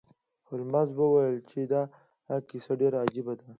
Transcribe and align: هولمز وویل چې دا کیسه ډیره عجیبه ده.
هولمز 0.47 0.89
وویل 0.95 1.37
چې 1.49 1.59
دا 1.71 1.81
کیسه 2.49 2.73
ډیره 2.81 2.97
عجیبه 3.05 3.33
ده. 3.39 3.45